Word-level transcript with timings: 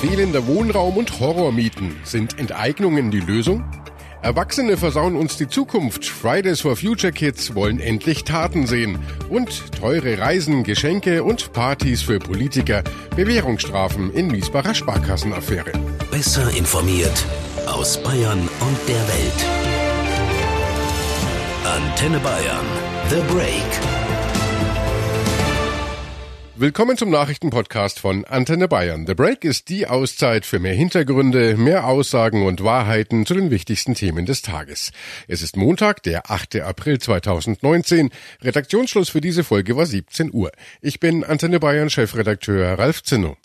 Fehlender 0.00 0.46
Wohnraum 0.46 0.96
und 0.96 1.20
Horrormieten. 1.20 1.94
Sind 2.04 2.38
Enteignungen 2.38 3.10
die 3.10 3.20
Lösung? 3.20 3.62
Erwachsene 4.22 4.78
versauen 4.78 5.14
uns 5.14 5.36
die 5.36 5.46
Zukunft. 5.46 6.06
Fridays 6.06 6.62
for 6.62 6.74
Future 6.74 7.12
Kids 7.12 7.54
wollen 7.54 7.80
endlich 7.80 8.24
Taten 8.24 8.66
sehen. 8.66 8.98
Und 9.28 9.72
teure 9.78 10.18
Reisen, 10.18 10.64
Geschenke 10.64 11.22
und 11.22 11.52
Partys 11.52 12.00
für 12.00 12.18
Politiker. 12.18 12.82
Bewährungsstrafen 13.14 14.10
in 14.14 14.28
Miesbacher 14.28 14.74
Sparkassenaffäre. 14.74 15.72
Besser 16.10 16.48
informiert 16.56 17.26
aus 17.66 18.02
Bayern 18.02 18.40
und 18.40 18.78
der 18.88 19.06
Welt. 19.06 19.46
Antenne 21.66 22.20
Bayern. 22.20 22.66
The 23.10 23.20
Break. 23.30 23.99
Willkommen 26.60 26.98
zum 26.98 27.08
Nachrichtenpodcast 27.08 28.00
von 28.00 28.26
Antenne 28.26 28.68
Bayern. 28.68 29.06
The 29.06 29.14
Break 29.14 29.46
ist 29.46 29.70
die 29.70 29.86
Auszeit 29.86 30.44
für 30.44 30.58
mehr 30.58 30.74
Hintergründe, 30.74 31.56
mehr 31.56 31.86
Aussagen 31.86 32.44
und 32.44 32.62
Wahrheiten 32.62 33.24
zu 33.24 33.32
den 33.32 33.50
wichtigsten 33.50 33.94
Themen 33.94 34.26
des 34.26 34.42
Tages. 34.42 34.92
Es 35.26 35.40
ist 35.40 35.56
Montag, 35.56 36.02
der 36.02 36.30
8. 36.30 36.56
April 36.56 36.98
2019. 36.98 38.10
Redaktionsschluss 38.42 39.08
für 39.08 39.22
diese 39.22 39.42
Folge 39.42 39.74
war 39.74 39.86
17 39.86 40.34
Uhr. 40.34 40.52
Ich 40.82 41.00
bin 41.00 41.24
Antenne 41.24 41.60
Bayern 41.60 41.88
Chefredakteur 41.88 42.78
Ralf 42.78 43.02
Zinno. 43.04 43.38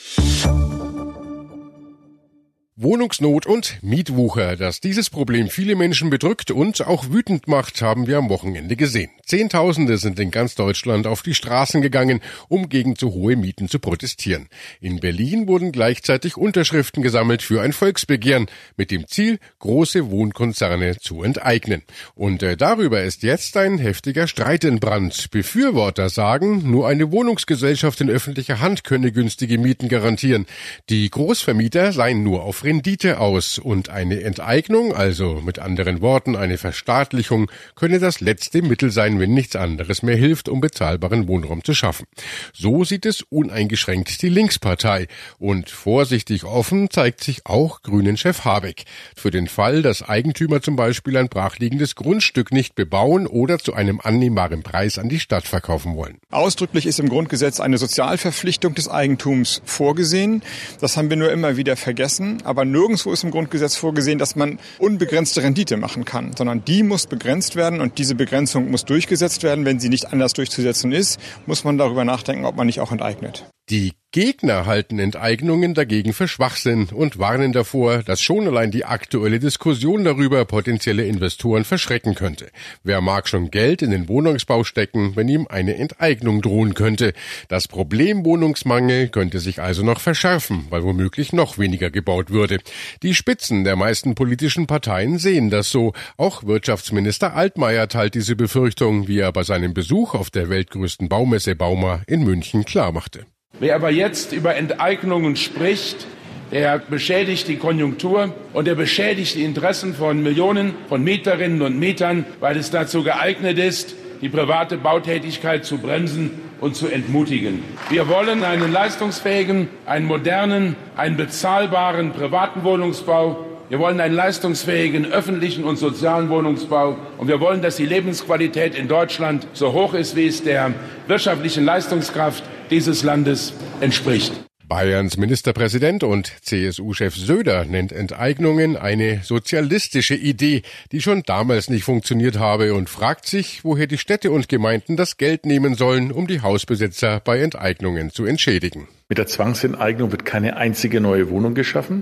Wohnungsnot 2.77 3.45
und 3.45 3.77
Mietwucher. 3.84 4.57
Dass 4.57 4.81
dieses 4.81 5.09
Problem 5.09 5.47
viele 5.47 5.77
Menschen 5.77 6.09
bedrückt 6.09 6.52
und 6.52 6.85
auch 6.85 7.09
wütend 7.09 7.48
macht, 7.48 7.81
haben 7.81 8.05
wir 8.05 8.17
am 8.17 8.27
Wochenende 8.27 8.75
gesehen. 8.75 9.11
Zehntausende 9.25 9.98
sind 9.98 10.20
in 10.20 10.29
ganz 10.29 10.55
Deutschland 10.55 11.07
auf 11.07 11.21
die 11.21 11.35
Straßen 11.35 11.81
gegangen, 11.81 12.20
um 12.49 12.67
gegen 12.67 12.98
zu 12.98 13.13
hohe 13.13 13.38
Mieten 13.38 13.70
zu 13.70 13.79
protestieren. 13.79 14.49
In 14.81 14.99
Berlin 14.99 15.48
wurden 15.48 15.71
gleichzeitig 15.71 16.35
Unterschriften 16.35 17.01
gesammelt 17.01 17.43
für 17.43 17.61
ein 17.61 17.71
Volksbegehren 17.71 18.48
mit 18.76 18.91
dem 18.91 19.07
Ziel, 19.07 19.40
große 19.59 20.12
Wohnkonzerne 20.12 20.98
zu 20.98 21.23
enteignen. 21.23 21.81
Und 22.13 22.43
äh, 22.43 22.57
darüber 22.57 23.03
ist 23.03 23.23
jetzt 23.23 23.55
ein 23.55 23.77
heftiger 23.77 24.27
Streit 24.27 24.65
in 24.65 24.81
Brand. 24.81 25.31
Befürworter 25.31 26.09
sagen, 26.09 26.70
nur 26.70 26.90
eine 26.90 27.09
Wohnungsgesellschaft 27.09 28.01
in 28.01 28.09
öffentlicher 28.09 28.59
Hand 28.59 28.84
könne 28.84 29.13
günstige 29.13 29.57
Mieten 29.59 29.87
garantieren. 29.87 30.46
Die 30.90 31.09
Großvermieter 31.09 31.93
seien 31.93 32.21
nur 32.21 32.43
auf 32.43 32.65
Rendite 32.66 33.20
aus 33.20 33.60
und 33.60 33.90
eine 33.90 34.21
Enteignung, 34.21 34.94
also 34.94 35.35
mit 35.35 35.60
anderen 35.60 36.02
Worten 36.02 36.35
eine 36.35 36.58
Verstaatlichung, 36.58 37.49
könne 37.76 37.99
das 37.99 38.20
letzte 38.20 38.62
Mittel 38.62 38.91
sein, 38.91 39.20
wenn 39.20 39.34
nichts 39.34 39.55
anderes 39.55 40.02
mehr 40.02 40.18
hilft, 40.18 40.49
um 40.49 40.60
bezahlbaren 40.60 41.27
Wohnraum 41.27 41.63
zu 41.63 41.74
schaffen. 41.74 42.05
So 42.54 42.84
sieht 42.84 43.05
es 43.05 43.21
uneingeschränkt 43.21 44.21
die 44.21 44.30
Linkspartei 44.30 45.08
und 45.38 45.70
vorsichtig 45.70 46.43
offen 46.43 46.90
zeigt 46.90 47.24
sich 47.24 47.46
auch 47.46 47.84
Grünen-Chef 47.84 48.43
Habeck. 48.46 48.86
Für 49.16 49.32
den 49.32 49.48
Fall, 49.48 49.82
dass 49.82 50.02
Eigentümer 50.02 50.62
zum 50.62 50.76
Beispiel 50.76 51.18
ein 51.18 51.30
brachliegendes 51.30 51.96
Grundstück 51.96 52.52
nicht 52.52 52.76
bebauen 52.76 53.27
oder 53.27 53.60
zu 53.60 53.74
einem 53.74 54.02
annehmbaren 54.02 54.63
Preis 54.63 54.98
an 54.98 55.10
die 55.10 55.20
Stadt 55.20 55.46
verkaufen 55.46 55.96
wollen. 55.96 56.18
Ausdrücklich 56.32 56.88
ist 56.88 56.99
im 56.99 57.10
Grundgesetz 57.10 57.60
eine 57.60 57.77
Sozialverpflichtung 57.77 58.74
des 58.74 58.90
Eigentums 58.90 59.62
vorgesehen. 59.66 60.41
Das 60.82 60.98
haben 60.98 61.10
wir 61.10 61.18
nur 61.18 61.32
immer 61.32 61.58
wieder 61.58 61.76
vergessen. 61.76 62.41
Aber 62.43 62.54
aber 62.55 62.63
nirgendwo 62.63 63.11
ist 63.11 63.25
im 63.25 63.31
Grundgesetz 63.31 63.75
vorgesehen, 63.75 64.17
dass 64.17 64.38
man 64.38 64.59
unbegrenzte 64.79 65.44
Rendite 65.44 65.75
machen 65.75 66.06
kann, 66.06 66.31
sondern 66.38 66.63
die 66.63 66.84
muss 66.84 67.06
begrenzt 67.06 67.57
werden 67.57 67.81
und 67.81 67.97
diese 67.97 68.16
Begrenzung 68.16 68.72
muss 68.72 68.85
durchgesetzt 68.85 69.44
werden. 69.44 69.66
Wenn 69.66 69.81
sie 69.81 69.89
nicht 69.89 70.13
anders 70.13 70.31
durchzusetzen 70.31 70.94
ist, 70.94 71.19
muss 71.45 71.66
man 71.66 71.78
darüber 71.78 72.06
nachdenken, 72.06 72.45
ob 72.45 72.56
man 72.56 72.67
nicht 72.67 72.79
auch 72.79 72.94
enteignet. 72.94 73.45
Die 73.72 73.94
Gegner 74.12 74.68
halten 74.68 75.00
Enteignungen 75.00 75.74
dagegen 75.74 76.13
für 76.13 76.28
Schwachsinn 76.28 76.88
und 76.94 77.18
warnen 77.18 77.52
davor, 77.52 78.03
dass 78.03 78.22
schon 78.22 78.47
allein 78.47 78.69
die 78.69 78.85
aktuelle 78.85 79.40
Diskussion 79.40 80.03
darüber 80.03 80.46
potenzielle 80.46 81.03
Investoren 81.06 81.66
verschrecken 81.66 82.13
könnte. 82.13 82.52
Wer 82.84 83.02
mag 83.02 83.28
schon 83.28 83.50
Geld 83.50 83.81
in 83.81 83.90
den 83.90 84.08
Wohnungsbau 84.08 84.64
stecken, 84.64 85.16
wenn 85.16 85.28
ihm 85.28 85.48
eine 85.50 85.78
Enteignung 85.78 86.44
drohen 86.44 86.75
könnte? 86.75 87.14
Das 87.48 87.68
Problem 87.68 88.24
Wohnungsmangel 88.24 89.09
könnte 89.09 89.40
sich 89.40 89.59
also 89.59 89.84
noch 89.84 90.00
verschärfen, 90.00 90.68
weil 90.70 90.84
womöglich 90.84 91.34
noch 91.34 91.58
weniger 91.58 91.90
gebaut 91.90 92.30
würde. 92.30 92.59
Die 93.02 93.16
Spitzen 93.16 93.64
der 93.64 93.75
meisten 93.75 94.14
politischen 94.14 94.68
Parteien 94.68 95.18
sehen 95.18 95.50
das 95.50 95.72
so. 95.72 95.94
Auch 96.18 96.44
Wirtschaftsminister 96.44 97.36
Altmaier 97.36 97.88
teilt 97.88 98.14
diese 98.14 98.36
Befürchtung, 98.36 99.08
wie 99.08 99.18
er 99.18 99.34
bei 99.34 99.42
seinem 99.42 99.74
Besuch 99.74 100.14
auf 100.14 100.30
der 100.30 100.50
weltgrößten 100.50 101.09
Baumesse 101.09 101.56
Bauma 101.56 102.04
in 102.06 102.24
München 102.24 102.64
klarmachte. 102.64 103.25
Wer 103.60 103.76
aber 103.76 103.90
jetzt 103.90 104.34
über 104.34 104.56
Enteignungen 104.56 105.38
spricht, 105.38 106.08
der 106.52 106.78
beschädigt 106.78 107.48
die 107.48 107.56
Konjunktur 107.56 108.34
und 108.54 108.68
er 108.68 108.76
beschädigt 108.76 109.36
die 109.36 109.44
Interessen 109.44 109.94
von 109.94 110.22
Millionen 110.22 110.74
von 110.90 111.04
Mieterinnen 111.04 111.62
und 111.62 111.80
Mietern, 111.80 112.26
weil 112.40 112.58
es 112.58 112.70
dazu 112.70 113.04
geeignet 113.04 113.58
ist, 113.58 113.96
die 114.22 114.30
private 114.30 114.78
Bautätigkeit 114.78 115.66
zu 115.66 115.78
bremsen 115.78 116.32
und 116.60 116.76
zu 116.76 116.88
entmutigen. 116.88 117.64
Wir 117.90 118.08
wollen 118.08 118.44
einen 118.44 118.72
leistungsfähigen, 118.72 119.70
einen 119.86 120.06
modernen, 120.06 120.76
einen 120.98 121.18
bezahlbaren 121.18 122.12
privaten 122.12 122.64
Wohnungsbau. 122.64 123.46
Wir 123.68 123.80
wollen 123.80 124.00
einen 124.00 124.14
leistungsfähigen 124.14 125.12
öffentlichen 125.12 125.64
und 125.64 125.78
sozialen 125.78 126.30
Wohnungsbau. 126.30 126.98
Und 127.18 127.28
wir 127.28 127.40
wollen, 127.40 127.64
dass 127.64 127.78
die 127.78 127.86
Lebensqualität 127.86 128.76
in 128.76 128.88
Deutschland 128.88 129.48
so 129.53 129.74
hoch 129.74 129.96
ist, 129.96 130.16
wie 130.16 130.28
es 130.28 130.44
der 130.44 130.74
wirtschaftlichen 131.08 131.66
Leistungskraft 131.66 132.44
dieses 132.70 133.02
Landes 133.02 133.54
entspricht. 133.81 134.34
Bayerns 134.68 135.18
Ministerpräsident 135.18 136.04
und 136.04 136.31
CSU-Chef 136.42 137.16
Söder 137.16 137.66
nennt 137.66 137.92
Enteignungen 137.92 138.78
eine 138.78 139.22
sozialistische 139.24 140.16
Idee, 140.16 140.64
die 140.92 141.02
schon 141.02 141.22
damals 141.24 141.70
nicht 141.70 141.84
funktioniert 141.84 142.40
habe 142.40 142.74
und 142.74 142.90
fragt 142.90 143.28
sich, 143.28 143.64
woher 143.64 143.86
die 143.86 144.00
Städte 144.00 144.31
und 144.31 144.50
Gemeinden 144.50 144.98
das 144.98 145.18
Geld 145.18 145.46
nehmen 145.46 145.75
sollen, 145.75 146.12
um 146.12 146.25
die 146.25 146.42
Hausbesitzer 146.42 147.20
bei 147.20 147.42
Enteignungen 147.42 148.09
zu 148.09 148.25
entschädigen. 148.25 148.88
Mit 149.08 149.20
der 149.20 149.28
Zwangsenteignung 149.28 150.12
wird 150.12 150.26
keine 150.26 150.58
einzige 150.58 151.00
neue 151.00 151.30
Wohnung 151.30 151.54
geschaffen. 151.54 152.02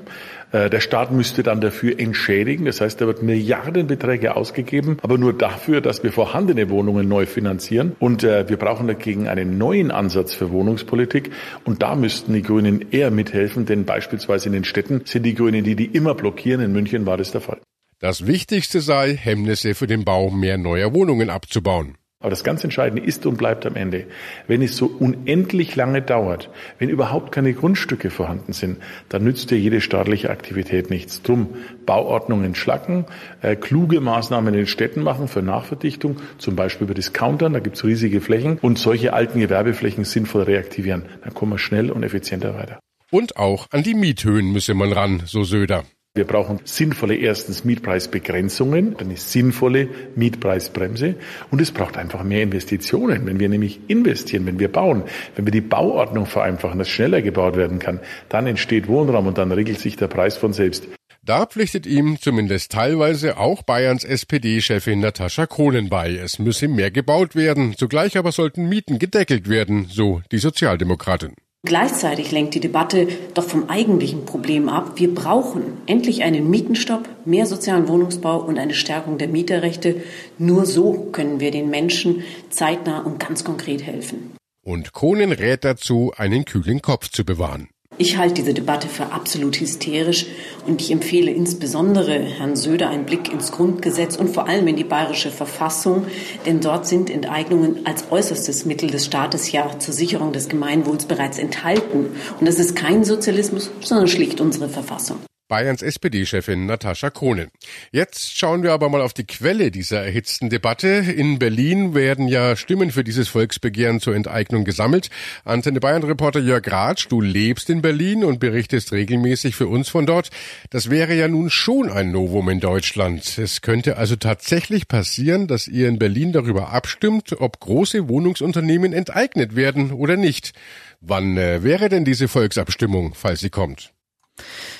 Äh, 0.54 0.70
der 0.70 0.80
Staat 0.80 1.12
müsste 1.12 1.44
dann 1.44 1.60
dafür 1.60 2.00
entschädigen. 2.00 2.64
Das 2.64 2.80
heißt, 2.80 3.02
da 3.02 3.08
wird 3.08 3.22
Milliardenbeträge 3.22 4.38
ausgegeben, 4.38 5.00
aber 5.02 5.18
nur 5.18 5.34
dafür, 5.34 5.82
dass 5.82 6.02
wir 6.02 6.14
vorhandene 6.14 6.70
Wohnungen 6.70 7.10
neu 7.10 7.26
finanzieren. 7.26 7.94
Und 8.00 8.24
äh, 8.24 8.48
wir 8.48 8.56
brauchen 8.56 8.88
dagegen 8.88 9.28
einen 9.28 9.58
neuen 9.58 9.92
Ansatz 9.92 10.34
für 10.34 10.52
Wohnungspolitik. 10.52 11.32
Und 11.66 11.82
da 11.82 11.96
müssten 11.96 12.34
die 12.34 12.42
Grünen 12.42 12.86
eher 12.92 13.12
mithelfen, 13.12 13.66
denn 13.66 13.84
beispielsweise 13.84 14.48
in 14.48 14.54
den 14.54 14.64
Städten 14.64 15.02
sind 15.04 15.24
die 15.24 15.34
Grünen 15.34 15.66
die, 15.66 15.76
die 15.76 15.88
immer 15.88 16.16
blockieren. 16.16 16.62
In 16.62 16.72
München 16.72 17.06
war 17.06 17.18
das 17.18 17.34
der 17.34 17.42
Fall. 17.42 17.60
Das 18.00 18.28
Wichtigste 18.28 18.80
sei, 18.80 19.14
Hemmnisse 19.14 19.76
für 19.76 19.88
den 19.88 20.06
Bau 20.06 20.30
mehr 20.30 20.58
neuer 20.58 20.94
Wohnungen 20.94 21.30
abzubauen. 21.30 21.98
Aber 22.24 22.30
das 22.30 22.46
ganz 22.46 22.64
Entscheidende 22.64 23.04
ist 23.04 23.26
und 23.26 23.38
bleibt 23.38 23.66
am 23.66 23.76
Ende, 23.76 24.06
wenn 24.48 24.62
es 24.62 24.78
so 24.78 24.86
unendlich 24.86 25.76
lange 25.76 26.02
dauert, 26.02 26.50
wenn 26.80 26.88
überhaupt 26.88 27.34
keine 27.34 27.54
Grundstücke 27.54 28.10
vorhanden 28.10 28.54
sind, 28.54 28.78
dann 29.10 29.26
nützt 29.26 29.52
dir 29.52 29.60
jede 29.60 29.82
staatliche 29.82 30.30
Aktivität 30.30 30.90
nichts. 30.90 31.22
Drum 31.22 31.50
Bauordnungen 31.86 32.56
schlacken, 32.56 33.04
äh, 33.42 33.58
kluge 33.58 34.00
Maßnahmen 34.00 34.54
in 34.54 34.62
den 34.62 34.68
Städten 34.68 35.04
machen 35.04 35.28
für 35.28 35.42
Nachverdichtung, 35.42 36.16
zum 36.38 36.56
Beispiel 36.56 36.86
über 36.86 36.94
Discountern, 36.94 37.52
da 37.52 37.60
gibt's 37.60 37.84
riesige 37.84 38.22
Flächen 38.22 38.58
und 38.62 38.80
solche 38.80 39.12
alten 39.12 39.42
Gewerbeflächen 39.42 40.06
sinnvoll 40.06 40.44
reaktivieren. 40.44 41.04
Dann 41.26 41.34
kommen 41.34 41.52
wir 41.52 41.60
schnell 41.60 41.92
und 41.92 42.04
effizienter 42.04 42.56
weiter. 42.56 42.80
Und 43.12 43.36
auch 43.36 43.68
an 43.72 43.84
die 43.84 43.96
Miethöhen 43.96 44.54
müsse 44.54 44.76
man 44.76 44.94
ran, 44.94 45.24
so 45.26 45.44
Söder. 45.44 45.84
Wir 46.16 46.26
brauchen 46.26 46.60
sinnvolle 46.64 47.16
erstens 47.16 47.66
Mietpreisbegrenzungen, 47.66 48.98
eine 49.00 49.18
sinnvolle 49.18 49.90
Mietpreisbremse 50.16 51.16
und 51.50 51.60
es 51.60 51.72
braucht 51.72 51.98
einfach 51.98 52.24
mehr 52.24 52.44
Investitionen. 52.44 53.26
Wenn 53.26 53.40
wir 53.40 53.50
nämlich 53.50 53.80
investieren, 53.88 54.46
wenn 54.46 54.60
wir 54.60 54.72
bauen, 54.72 55.06
wenn 55.36 55.46
wir 55.46 55.52
die 55.52 55.62
Bauordnung 55.62 56.28
vereinfachen, 56.28 56.78
dass 56.78 56.88
schneller 56.88 57.24
gebaut 57.24 57.56
werden 57.56 57.80
kann, 57.80 58.00
dann 58.30 58.46
entsteht 58.46 58.88
Wohnraum 58.88 59.26
und 59.26 59.40
dann 59.40 59.52
regelt 59.52 59.80
sich 59.80 59.96
der 59.98 60.08
Preis 60.08 60.38
von 60.38 60.54
selbst. 60.54 60.88
Da 61.24 61.48
pflichtet 61.48 61.88
ihm 61.88 62.20
zumindest 62.22 62.72
teilweise 62.72 63.38
auch 63.38 63.64
Bayerns 63.64 64.04
SPD-Chefin 64.04 65.00
Natascha 65.00 65.48
Kohlen 65.48 65.90
bei. 65.90 66.12
Es 66.16 66.38
müsse 66.38 66.68
mehr 66.68 66.92
gebaut 66.92 67.36
werden, 67.36 67.74
zugleich 67.76 68.20
aber 68.20 68.32
sollten 68.32 68.70
Mieten 68.70 69.00
gedeckelt 69.00 69.50
werden, 69.50 69.88
so 69.90 70.22
die 70.32 70.38
Sozialdemokratin. 70.38 71.34
Gleichzeitig 71.66 72.32
lenkt 72.32 72.56
die 72.56 72.60
Debatte 72.60 73.08
doch 73.34 73.46
vom 73.46 73.70
eigentlichen 73.70 74.26
Problem 74.26 74.68
ab. 74.68 75.00
Wir 75.00 75.14
brauchen 75.16 75.78
endlich 75.86 76.24
einen 76.24 76.50
Mietenstopp, 76.50 77.08
mehr 77.24 77.46
sozialen 77.46 77.88
Wohnungsbau 77.88 78.42
und 78.42 78.60
eine 78.60 78.74
Stärkung 78.74 79.18
der 79.18 79.30
Mieterrechte. 79.30 80.04
Nur 80.38 80.66
so 80.66 81.08
können 81.14 81.40
wir 81.40 81.52
den 81.52 81.70
Menschen 81.70 82.24
zeitnah 82.50 83.00
und 83.00 83.18
ganz 83.18 83.46
konkret 83.46 83.82
helfen. 83.82 84.36
Und 84.62 84.92
Kohnen 84.92 85.32
rät 85.32 85.64
dazu, 85.64 86.12
einen 86.18 86.44
kühlen 86.44 86.82
Kopf 86.82 87.10
zu 87.10 87.24
bewahren. 87.24 87.70
Ich 88.00 88.18
halte 88.18 88.36
diese 88.36 88.56
Debatte 88.56 88.88
für 88.88 89.12
absolut 89.12 89.60
hysterisch 89.60 90.26
und 90.66 90.82
ich 90.82 90.92
empfehle 90.92 91.30
insbesondere 91.30 92.18
Herrn 92.20 92.56
Söder 92.56 92.90
einen 92.90 93.06
Blick 93.06 93.32
ins 93.32 93.52
Grundgesetz 93.52 94.16
und 94.16 94.30
vor 94.32 94.48
allem 94.48 94.68
in 94.68 94.76
die 94.76 94.84
bayerische 94.84 95.30
Verfassung, 95.30 96.08
denn 96.48 96.60
dort 96.60 96.88
sind 96.88 97.12
Enteignungen 97.12 97.86
als 97.86 98.06
äußerstes 98.10 98.66
Mittel 98.66 98.90
des 98.90 99.06
Staates 99.06 99.52
ja 99.52 99.78
zur 99.78 99.94
Sicherung 99.94 100.34
des 100.34 100.50
Gemeinwohls 100.50 101.06
bereits 101.06 101.38
enthalten. 101.38 102.08
Und 102.40 102.48
das 102.48 102.58
ist 102.58 102.76
kein 102.76 103.04
Sozialismus, 103.04 103.70
sondern 103.82 104.08
schlicht 104.08 104.42
unsere 104.42 104.70
Verfassung. 104.70 105.18
Bayerns 105.54 105.84
SPD-Chefin 105.84 106.66
Natascha 106.66 107.12
Krone. 107.12 107.50
Jetzt 107.92 108.36
schauen 108.36 108.64
wir 108.64 108.74
aber 108.74 108.90
mal 108.90 109.02
auf 109.02 109.14
die 109.14 109.28
Quelle 109.28 109.70
dieser 109.70 110.04
erhitzten 110.04 110.50
Debatte. 110.50 110.88
In 110.88 111.38
Berlin 111.38 111.94
werden 111.94 112.28
ja 112.28 112.56
Stimmen 112.56 112.90
für 112.90 113.04
dieses 113.04 113.28
Volksbegehren 113.28 114.00
zur 114.00 114.16
Enteignung 114.16 114.66
gesammelt. 114.66 115.12
Antenne 115.46 115.80
Bayern-Reporter 115.80 116.40
Jörg 116.40 116.66
Ratsch, 116.72 117.06
du 117.08 117.22
lebst 117.22 117.70
in 117.70 117.84
Berlin 117.84 118.24
und 118.24 118.40
berichtest 118.40 118.94
regelmäßig 118.94 119.56
für 119.56 119.68
uns 119.68 119.90
von 119.90 120.08
dort. 120.08 120.32
Das 120.72 120.90
wäre 120.90 121.14
ja 121.14 121.28
nun 121.28 121.52
schon 121.52 121.92
ein 121.92 122.12
Novum 122.12 122.50
in 122.50 122.60
Deutschland. 122.60 123.38
Es 123.38 123.62
könnte 123.62 123.98
also 123.98 124.16
tatsächlich 124.16 124.88
passieren, 124.88 125.46
dass 125.46 125.68
ihr 125.68 125.88
in 125.88 126.00
Berlin 126.00 126.32
darüber 126.32 126.74
abstimmt, 126.74 127.40
ob 127.40 127.60
große 127.60 128.10
Wohnungsunternehmen 128.10 128.92
enteignet 128.92 129.56
werden 129.56 129.92
oder 129.92 130.18
nicht. 130.18 130.54
Wann 131.00 131.38
äh, 131.38 131.62
wäre 131.62 131.90
denn 131.90 132.06
diese 132.06 132.28
Volksabstimmung, 132.28 133.14
falls 133.14 133.42
sie 133.42 133.52
kommt? 133.52 133.94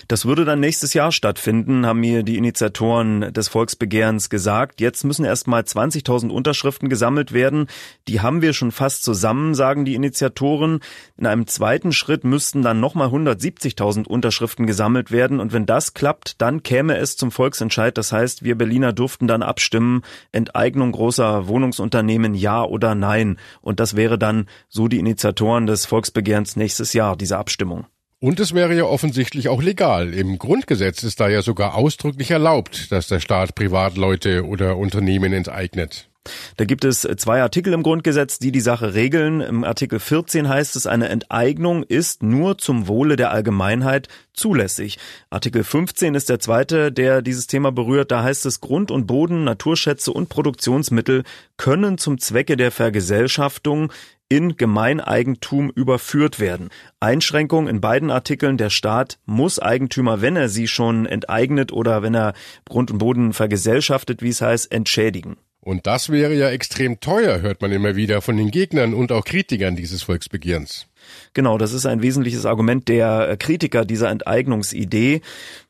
Das 0.08 0.26
würde 0.26 0.46
dann 0.46 0.60
nächstes 0.60 0.94
Jahr 0.94 1.12
stattfinden, 1.12 1.86
haben 1.86 2.00
mir 2.00 2.24
die 2.24 2.38
Initiatoren 2.38 3.34
des 3.34 3.48
Volksbegehrens 3.48 4.30
gesagt. 4.30 4.82
Jetzt 4.82 5.04
müssen 5.04 5.26
erst 5.26 5.48
mal 5.48 5.62
20.000 5.62 6.30
Unterschriften 6.30 6.90
gesammelt 6.90 7.34
werden. 7.34 7.68
Die 8.08 8.22
haben 8.22 8.42
wir 8.42 8.54
schon 8.54 8.72
fast 8.72 9.04
zusammen, 9.04 9.56
sagen 9.56 9.86
die 9.86 9.96
Initiatoren. 9.96 10.80
In 11.18 11.26
einem 11.26 11.48
zweiten 11.48 11.94
Schritt 11.94 12.24
müssten 12.24 12.64
dann 12.64 12.80
nochmal 12.80 13.10
170.000 13.10 14.08
Unterschriften 14.08 14.68
gesammelt 14.68 15.12
werden. 15.12 15.40
Und 15.40 15.54
wenn 15.54 15.66
das 15.66 15.94
klappt, 15.94 16.42
dann 16.42 16.64
käme 16.64 16.98
es 16.98 17.16
zum 17.16 17.32
Volksentscheid. 17.32 17.98
Das 17.98 18.12
heißt, 18.12 18.44
wir 18.44 18.58
Berliner 18.58 18.92
durften 18.92 19.28
dann 19.28 19.44
abstimmen, 19.44 20.02
Enteignung 20.32 20.92
großer 20.92 21.48
Wohnungsunternehmen, 21.48 22.34
ja 22.34 22.64
oder 22.64 22.96
nein. 22.96 23.38
Und 23.62 23.80
das 23.80 23.96
wäre 23.96 24.18
dann, 24.18 24.48
so 24.68 24.88
die 24.88 25.00
Initiatoren 25.00 25.66
des 25.68 25.86
Volksbegehrens, 25.86 26.56
nächstes 26.56 26.94
Jahr, 26.94 27.16
diese 27.16 27.38
Abstimmung. 27.38 27.86
Und 28.24 28.40
es 28.40 28.54
wäre 28.54 28.74
ja 28.74 28.86
offensichtlich 28.86 29.50
auch 29.50 29.62
legal. 29.62 30.14
Im 30.14 30.40
Grundgesetz 30.40 31.04
ist 31.04 31.20
da 31.20 31.28
ja 31.28 31.42
sogar 31.42 31.76
ausdrücklich 31.76 32.32
erlaubt, 32.32 32.90
dass 32.90 33.10
der 33.10 33.20
Staat 33.20 33.54
Privatleute 33.54 34.48
oder 34.48 34.78
Unternehmen 34.78 35.34
enteignet. 35.34 36.08
Da 36.56 36.64
gibt 36.64 36.86
es 36.86 37.02
zwei 37.02 37.42
Artikel 37.42 37.74
im 37.74 37.84
Grundgesetz, 37.84 38.40
die 38.40 38.54
die 38.54 38.62
Sache 38.62 38.94
regeln. 38.94 39.42
Im 39.42 39.66
Artikel 39.66 40.00
14 40.00 40.48
heißt 40.48 40.78
es, 40.78 40.88
eine 40.88 41.10
Enteignung 41.10 41.84
ist 41.84 42.24
nur 42.24 42.58
zum 42.58 42.88
Wohle 42.88 43.18
der 43.18 43.32
Allgemeinheit 43.32 44.08
zulässig. 44.32 45.00
Artikel 45.30 45.66
15 45.66 46.16
ist 46.16 46.30
der 46.30 46.40
zweite, 46.40 46.94
der 46.94 47.22
dieses 47.22 47.48
Thema 47.48 47.74
berührt. 47.74 48.10
Da 48.12 48.24
heißt 48.24 48.46
es, 48.46 48.62
Grund 48.62 48.90
und 48.90 49.06
Boden, 49.06 49.44
Naturschätze 49.44 50.14
und 50.14 50.30
Produktionsmittel 50.30 51.24
können 51.58 51.98
zum 51.98 52.20
Zwecke 52.20 52.56
der 52.56 52.72
Vergesellschaftung 52.72 53.92
in 54.36 54.58
Gemeineigentum 54.58 55.70
überführt 55.70 56.40
werden. 56.40 56.70
Einschränkung 57.00 57.68
in 57.68 57.82
beiden 57.82 58.10
Artikeln. 58.10 58.58
Der 58.58 58.72
Staat 58.72 59.20
muss 59.28 59.60
Eigentümer, 59.60 60.22
wenn 60.22 60.36
er 60.36 60.50
sie 60.50 60.68
schon 60.68 61.06
enteignet 61.06 61.72
oder 61.72 62.02
wenn 62.02 62.16
er 62.16 62.34
Grund 62.66 62.90
und 62.90 62.98
Boden 62.98 63.34
vergesellschaftet, 63.34 64.24
wie 64.24 64.30
es 64.30 64.42
heißt, 64.42 64.72
entschädigen. 64.72 65.38
Und 65.64 65.88
das 65.88 66.10
wäre 66.10 66.34
ja 66.34 66.50
extrem 66.50 67.00
teuer, 67.00 67.40
hört 67.40 67.62
man 67.62 67.72
immer 67.72 67.96
wieder 67.96 68.22
von 68.22 68.36
den 68.36 68.52
Gegnern 68.52 68.94
und 68.94 69.14
auch 69.14 69.24
Kritikern 69.24 69.78
dieses 69.78 70.04
Volksbegehrens. 70.04 70.88
Genau, 71.34 71.58
das 71.58 71.72
ist 71.72 71.86
ein 71.86 72.02
wesentliches 72.02 72.46
Argument 72.46 72.90
der 72.90 73.30
äh, 73.30 73.38
Kritiker 73.38 73.86
dieser 73.86 74.10
Enteignungsidee. 74.10 75.22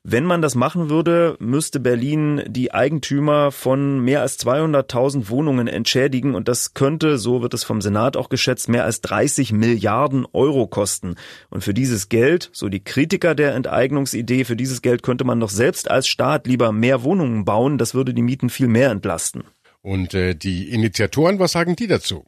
Wenn 0.04 0.26
man 0.26 0.42
das 0.42 0.56
machen 0.56 0.90
würde, 0.90 1.38
müsste 1.40 1.80
Berlin 1.80 2.42
die 2.48 2.74
Eigentümer 2.74 3.52
von 3.52 4.00
mehr 4.00 4.22
als 4.22 4.40
200.000 4.40 5.30
Wohnungen 5.30 5.68
entschädigen 5.68 6.34
und 6.34 6.48
das 6.48 6.74
könnte, 6.74 7.20
so 7.20 7.44
wird 7.44 7.54
es 7.54 7.64
vom 7.64 7.80
Senat 7.80 8.18
auch 8.18 8.30
geschätzt, 8.30 8.70
mehr 8.70 8.86
als 8.86 9.02
30 9.02 9.54
Milliarden 9.54 10.26
Euro 10.34 10.66
kosten. 10.66 11.16
Und 11.52 11.64
für 11.64 11.76
dieses 11.76 12.10
Geld, 12.10 12.50
so 12.52 12.68
die 12.68 12.84
Kritiker 12.84 13.36
der 13.36 13.54
Enteignungsidee, 13.54 14.44
für 14.44 14.56
dieses 14.56 14.82
Geld 14.82 15.04
könnte 15.04 15.24
man 15.24 15.40
doch 15.40 15.52
selbst 15.52 15.90
als 15.90 16.08
Staat 16.08 16.48
lieber 16.48 16.72
mehr 16.72 17.04
Wohnungen 17.04 17.46
bauen, 17.46 17.78
das 17.78 17.94
würde 17.94 18.16
die 18.16 18.24
Mieten 18.24 18.50
viel 18.50 18.68
mehr 18.68 18.90
entlasten. 18.90 19.44
Und 19.84 20.14
äh, 20.14 20.34
die 20.34 20.72
Initiatoren, 20.72 21.38
was 21.40 21.52
sagen 21.52 21.76
die 21.76 21.88
dazu? 21.88 22.26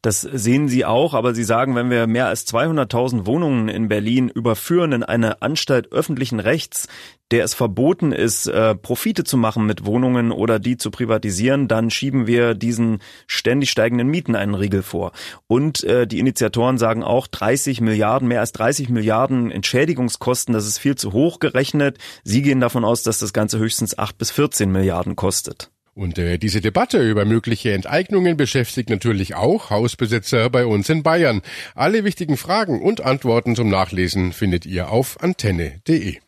Das 0.00 0.20
sehen 0.20 0.68
Sie 0.68 0.84
auch, 0.84 1.12
aber 1.12 1.34
Sie 1.34 1.42
sagen, 1.42 1.74
wenn 1.74 1.90
wir 1.90 2.06
mehr 2.06 2.28
als 2.28 2.46
200.000 2.46 3.26
Wohnungen 3.26 3.68
in 3.68 3.88
Berlin 3.88 4.28
überführen 4.28 4.92
in 4.92 5.02
eine 5.02 5.42
Anstalt 5.42 5.90
öffentlichen 5.90 6.38
Rechts, 6.38 6.86
der 7.32 7.42
es 7.42 7.52
verboten 7.52 8.12
ist, 8.12 8.46
äh, 8.46 8.76
Profite 8.76 9.24
zu 9.24 9.36
machen 9.36 9.66
mit 9.66 9.84
Wohnungen 9.84 10.30
oder 10.30 10.60
die 10.60 10.76
zu 10.76 10.92
privatisieren, 10.92 11.66
dann 11.66 11.90
schieben 11.90 12.28
wir 12.28 12.54
diesen 12.54 13.00
ständig 13.26 13.70
steigenden 13.70 14.06
Mieten 14.06 14.36
einen 14.36 14.54
Riegel 14.54 14.82
vor. 14.82 15.12
Und 15.48 15.82
äh, 15.82 16.06
die 16.06 16.20
Initiatoren 16.20 16.78
sagen 16.78 17.02
auch 17.02 17.26
30 17.26 17.80
Milliarden, 17.80 18.28
mehr 18.28 18.40
als 18.40 18.52
30 18.52 18.90
Milliarden 18.90 19.50
Entschädigungskosten, 19.50 20.54
das 20.54 20.66
ist 20.66 20.78
viel 20.78 20.94
zu 20.94 21.12
hoch 21.12 21.40
gerechnet. 21.40 21.98
Sie 22.22 22.42
gehen 22.42 22.60
davon 22.60 22.84
aus, 22.84 23.02
dass 23.02 23.18
das 23.18 23.32
Ganze 23.32 23.58
höchstens 23.58 23.98
8 23.98 24.16
bis 24.16 24.30
14 24.30 24.70
Milliarden 24.70 25.16
kostet. 25.16 25.70
Und 25.98 26.16
äh, 26.16 26.38
diese 26.38 26.60
Debatte 26.60 27.00
über 27.00 27.24
mögliche 27.24 27.72
Enteignungen 27.72 28.36
beschäftigt 28.36 28.88
natürlich 28.88 29.34
auch 29.34 29.70
Hausbesitzer 29.70 30.48
bei 30.48 30.64
uns 30.64 30.88
in 30.88 31.02
Bayern. 31.02 31.42
Alle 31.74 32.04
wichtigen 32.04 32.36
Fragen 32.36 32.80
und 32.80 33.00
Antworten 33.00 33.56
zum 33.56 33.68
Nachlesen 33.68 34.32
findet 34.32 34.64
ihr 34.64 34.92
auf 34.92 35.20
antenne.de. 35.20 36.18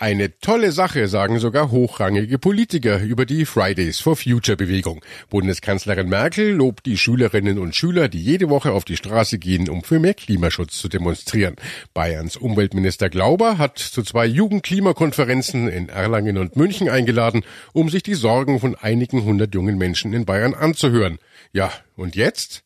Eine 0.00 0.38
tolle 0.38 0.70
Sache, 0.70 1.08
sagen 1.08 1.40
sogar 1.40 1.72
hochrangige 1.72 2.38
Politiker 2.38 3.00
über 3.02 3.26
die 3.26 3.44
Fridays 3.44 3.98
for 3.98 4.14
Future 4.14 4.56
Bewegung. 4.56 5.04
Bundeskanzlerin 5.28 6.08
Merkel 6.08 6.52
lobt 6.52 6.86
die 6.86 6.96
Schülerinnen 6.96 7.58
und 7.58 7.74
Schüler, 7.74 8.08
die 8.08 8.22
jede 8.22 8.48
Woche 8.48 8.70
auf 8.70 8.84
die 8.84 8.96
Straße 8.96 9.40
gehen, 9.40 9.68
um 9.68 9.82
für 9.82 9.98
mehr 9.98 10.14
Klimaschutz 10.14 10.78
zu 10.78 10.88
demonstrieren. 10.88 11.56
Bayerns 11.94 12.36
Umweltminister 12.36 13.10
Glauber 13.10 13.58
hat 13.58 13.78
zu 13.78 14.04
zwei 14.04 14.24
Jugendklimakonferenzen 14.26 15.66
in 15.66 15.88
Erlangen 15.88 16.38
und 16.38 16.54
München 16.54 16.88
eingeladen, 16.88 17.42
um 17.72 17.88
sich 17.88 18.04
die 18.04 18.14
Sorgen 18.14 18.60
von 18.60 18.76
einigen 18.76 19.24
hundert 19.24 19.52
jungen 19.52 19.78
Menschen 19.78 20.12
in 20.12 20.24
Bayern 20.24 20.54
anzuhören. 20.54 21.18
Ja, 21.52 21.72
und 21.96 22.14
jetzt? 22.14 22.62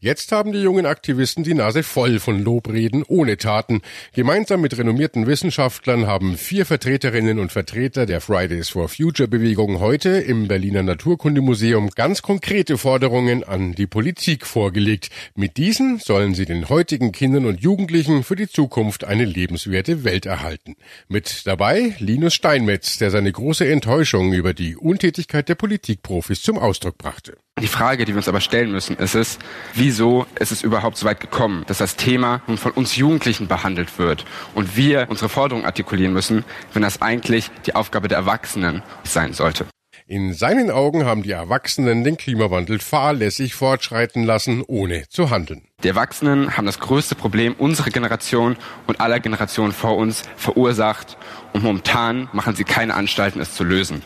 Jetzt 0.00 0.32
haben 0.32 0.52
die 0.52 0.60
jungen 0.60 0.86
Aktivisten 0.86 1.44
die 1.44 1.54
Nase 1.54 1.82
voll 1.82 2.18
von 2.18 2.42
Lobreden 2.42 3.02
ohne 3.06 3.36
Taten. 3.36 3.82
Gemeinsam 4.12 4.60
mit 4.60 4.76
renommierten 4.76 5.26
Wissenschaftlern 5.26 6.06
haben 6.06 6.36
vier 6.36 6.66
Vertreterinnen 6.66 7.38
und 7.38 7.52
Vertreter 7.52 8.06
der 8.06 8.20
Fridays 8.20 8.68
for 8.68 8.88
Future 8.88 9.28
Bewegung 9.28 9.80
heute 9.80 10.10
im 10.10 10.48
Berliner 10.48 10.82
Naturkundemuseum 10.82 11.90
ganz 11.90 12.22
konkrete 12.22 12.78
Forderungen 12.78 13.44
an 13.44 13.72
die 13.72 13.86
Politik 13.86 14.46
vorgelegt. 14.46 15.10
Mit 15.34 15.56
diesen 15.56 15.98
sollen 15.98 16.34
sie 16.34 16.46
den 16.46 16.68
heutigen 16.68 17.12
Kindern 17.12 17.46
und 17.46 17.60
Jugendlichen 17.60 18.24
für 18.24 18.36
die 18.36 18.48
Zukunft 18.48 19.04
eine 19.04 19.24
lebenswerte 19.24 20.04
Welt 20.04 20.26
erhalten. 20.26 20.76
Mit 21.08 21.46
dabei 21.46 21.94
Linus 21.98 22.34
Steinmetz, 22.34 22.98
der 22.98 23.10
seine 23.10 23.32
große 23.32 23.66
Enttäuschung 23.66 24.32
über 24.32 24.54
die 24.54 24.76
Untätigkeit 24.76 25.48
der 25.48 25.54
Politikprofis 25.54 26.42
zum 26.42 26.58
Ausdruck 26.58 26.98
brachte. 26.98 27.36
Die 27.60 27.66
Frage, 27.66 28.04
die 28.04 28.12
wir 28.12 28.18
uns 28.18 28.28
aber 28.28 28.40
stellen 28.40 28.70
müssen, 28.70 28.96
ist 28.96 29.14
es, 29.16 29.38
wieso 29.78 30.26
ist 30.38 30.52
es 30.52 30.62
überhaupt 30.62 30.96
so 30.96 31.06
weit 31.06 31.20
gekommen, 31.20 31.64
dass 31.66 31.78
das 31.78 31.96
Thema 31.96 32.42
nun 32.46 32.58
von 32.58 32.72
uns 32.72 32.96
Jugendlichen 32.96 33.48
behandelt 33.48 33.98
wird 33.98 34.24
und 34.54 34.76
wir 34.76 35.06
unsere 35.08 35.28
Forderungen 35.28 35.66
artikulieren 35.66 36.12
müssen, 36.12 36.44
wenn 36.72 36.82
das 36.82 37.00
eigentlich 37.00 37.50
die 37.66 37.74
Aufgabe 37.74 38.08
der 38.08 38.18
Erwachsenen 38.18 38.82
sein 39.04 39.32
sollte. 39.32 39.66
In 40.06 40.32
seinen 40.32 40.70
Augen 40.70 41.04
haben 41.04 41.22
die 41.22 41.32
Erwachsenen 41.32 42.02
den 42.02 42.16
Klimawandel 42.16 42.78
fahrlässig 42.78 43.54
fortschreiten 43.54 44.24
lassen, 44.24 44.62
ohne 44.66 45.06
zu 45.08 45.28
handeln. 45.28 45.62
Die 45.82 45.88
Erwachsenen 45.88 46.56
haben 46.56 46.64
das 46.64 46.80
größte 46.80 47.14
Problem 47.14 47.54
unserer 47.54 47.90
Generation 47.90 48.56
und 48.86 49.00
aller 49.00 49.20
Generationen 49.20 49.72
vor 49.72 49.96
uns 49.96 50.22
verursacht 50.36 51.18
und 51.52 51.62
momentan 51.62 52.30
machen 52.32 52.56
sie 52.56 52.64
keine 52.64 52.94
Anstalten, 52.94 53.40
es 53.40 53.54
zu 53.54 53.64
lösen. 53.64 54.02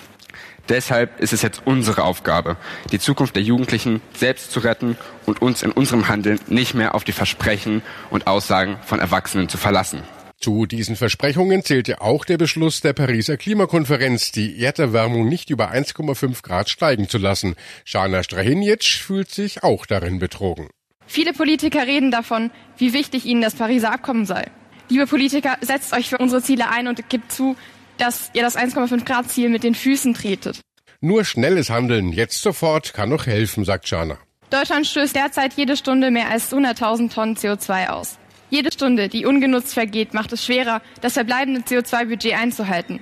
Deshalb 0.68 1.20
ist 1.20 1.32
es 1.32 1.42
jetzt 1.42 1.62
unsere 1.64 2.04
Aufgabe, 2.04 2.56
die 2.92 2.98
Zukunft 2.98 3.36
der 3.36 3.42
Jugendlichen 3.42 4.00
selbst 4.14 4.52
zu 4.52 4.60
retten 4.60 4.96
und 5.26 5.42
uns 5.42 5.62
in 5.62 5.72
unserem 5.72 6.08
Handeln 6.08 6.38
nicht 6.46 6.74
mehr 6.74 6.94
auf 6.94 7.04
die 7.04 7.12
Versprechen 7.12 7.82
und 8.10 8.26
Aussagen 8.26 8.78
von 8.84 9.00
Erwachsenen 9.00 9.48
zu 9.48 9.58
verlassen. 9.58 10.02
Zu 10.38 10.66
diesen 10.66 10.96
Versprechungen 10.96 11.62
zählte 11.62 12.00
auch 12.00 12.24
der 12.24 12.36
Beschluss 12.36 12.80
der 12.80 12.94
Pariser 12.94 13.36
Klimakonferenz, 13.36 14.32
die 14.32 14.60
Erderwärmung 14.60 15.28
nicht 15.28 15.50
über 15.50 15.70
1,5 15.70 16.42
Grad 16.42 16.68
steigen 16.68 17.08
zu 17.08 17.18
lassen. 17.18 17.54
Shana 17.84 18.24
Strahinjic 18.24 18.82
fühlt 18.82 19.30
sich 19.30 19.62
auch 19.62 19.86
darin 19.86 20.18
betrogen. 20.18 20.68
Viele 21.06 21.32
Politiker 21.32 21.86
reden 21.86 22.10
davon, 22.10 22.50
wie 22.76 22.92
wichtig 22.92 23.24
ihnen 23.24 23.42
das 23.42 23.54
Pariser 23.54 23.92
Abkommen 23.92 24.26
sei. 24.26 24.50
Liebe 24.88 25.06
Politiker, 25.06 25.56
setzt 25.60 25.92
euch 25.92 26.08
für 26.08 26.18
unsere 26.18 26.42
Ziele 26.42 26.68
ein 26.70 26.88
und 26.88 27.08
gebt 27.08 27.30
zu, 27.30 27.56
dass 27.98 28.30
ihr 28.34 28.42
das 28.42 28.56
1,5 28.56 29.04
Grad 29.04 29.30
Ziel 29.30 29.48
mit 29.48 29.64
den 29.64 29.74
Füßen 29.74 30.14
tretet. 30.14 30.60
Nur 31.00 31.24
schnelles 31.24 31.70
Handeln 31.70 32.12
jetzt 32.12 32.42
sofort 32.42 32.94
kann 32.94 33.08
noch 33.08 33.26
helfen, 33.26 33.64
sagt 33.64 33.90
Jana. 33.90 34.18
Deutschland 34.50 34.86
stößt 34.86 35.16
derzeit 35.16 35.54
jede 35.54 35.76
Stunde 35.76 36.10
mehr 36.10 36.28
als 36.30 36.52
100.000 36.52 37.12
Tonnen 37.12 37.36
CO2 37.36 37.88
aus. 37.88 38.18
Jede 38.50 38.70
Stunde, 38.70 39.08
die 39.08 39.24
ungenutzt 39.24 39.72
vergeht, 39.72 40.14
macht 40.14 40.32
es 40.32 40.44
schwerer, 40.44 40.82
das 41.00 41.14
verbleibende 41.14 41.62
CO2-Budget 41.62 42.34
einzuhalten. 42.34 43.00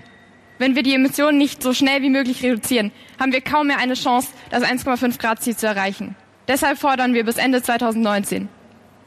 Wenn 0.58 0.76
wir 0.76 0.82
die 0.82 0.94
Emissionen 0.94 1.38
nicht 1.38 1.62
so 1.62 1.72
schnell 1.72 2.02
wie 2.02 2.10
möglich 2.10 2.42
reduzieren, 2.42 2.92
haben 3.18 3.32
wir 3.32 3.40
kaum 3.40 3.66
mehr 3.66 3.78
eine 3.78 3.94
Chance, 3.94 4.28
das 4.50 4.62
1,5 4.62 5.18
Grad 5.18 5.42
Ziel 5.42 5.56
zu 5.56 5.66
erreichen. 5.66 6.14
Deshalb 6.46 6.78
fordern 6.78 7.14
wir 7.14 7.24
bis 7.24 7.36
Ende 7.36 7.62
2019 7.62 8.48